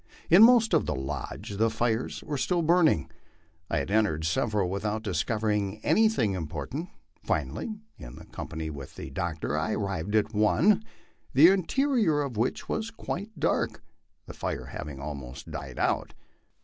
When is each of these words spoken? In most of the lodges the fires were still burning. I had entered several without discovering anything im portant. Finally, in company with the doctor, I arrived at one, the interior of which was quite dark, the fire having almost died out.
In 0.31 0.41
most 0.41 0.73
of 0.73 0.87
the 0.87 0.95
lodges 0.95 1.57
the 1.57 1.69
fires 1.69 2.23
were 2.23 2.35
still 2.39 2.63
burning. 2.63 3.11
I 3.69 3.77
had 3.77 3.91
entered 3.91 4.25
several 4.25 4.67
without 4.67 5.03
discovering 5.03 5.79
anything 5.85 6.33
im 6.33 6.47
portant. 6.47 6.89
Finally, 7.23 7.75
in 7.99 8.15
company 8.31 8.71
with 8.71 8.95
the 8.95 9.11
doctor, 9.11 9.55
I 9.55 9.75
arrived 9.75 10.15
at 10.15 10.33
one, 10.33 10.81
the 11.35 11.49
interior 11.49 12.23
of 12.23 12.35
which 12.35 12.67
was 12.67 12.89
quite 12.89 13.39
dark, 13.39 13.83
the 14.25 14.33
fire 14.33 14.65
having 14.73 14.99
almost 14.99 15.51
died 15.51 15.77
out. 15.77 16.15